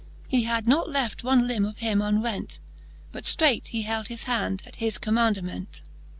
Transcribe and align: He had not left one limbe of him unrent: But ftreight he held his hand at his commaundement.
He 0.27 0.45
had 0.45 0.65
not 0.65 0.89
left 0.89 1.23
one 1.23 1.45
limbe 1.45 1.63
of 1.63 1.77
him 1.77 1.99
unrent: 2.01 2.57
But 3.11 3.25
ftreight 3.25 3.67
he 3.67 3.83
held 3.83 4.07
his 4.07 4.23
hand 4.23 4.63
at 4.65 4.77
his 4.77 4.97
commaundement. 4.97 5.81